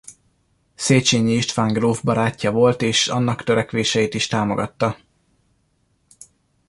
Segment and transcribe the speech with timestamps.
[0.75, 4.97] Széchenyi István gróf barátja volt és annak törekvéseit is támogatta.